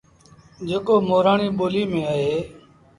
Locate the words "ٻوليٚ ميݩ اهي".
1.57-2.35